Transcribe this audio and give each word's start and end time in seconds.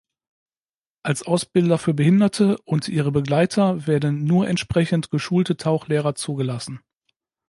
Als 1.03 1.21
Ausbilder 1.27 1.77
für 1.77 1.93
Behinderte 1.93 2.57
und 2.63 2.87
ihre 2.87 3.11
Begleiter 3.11 3.85
werden 3.85 4.23
nur 4.23 4.47
entsprechend 4.47 5.11
geschulte 5.11 5.57
Tauchlehrer 5.57 6.15
zugelassen. 6.15 6.79